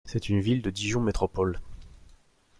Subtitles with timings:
[0.03, 1.59] C'est une ville de Dijon Métropole.